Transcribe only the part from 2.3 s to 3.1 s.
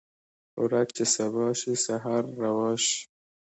روا شي